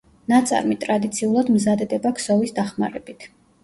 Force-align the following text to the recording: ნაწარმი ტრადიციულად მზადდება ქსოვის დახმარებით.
ნაწარმი 0.31 0.77
ტრადიციულად 0.85 1.53
მზადდება 1.59 2.17
ქსოვის 2.19 2.61
დახმარებით. 2.61 3.35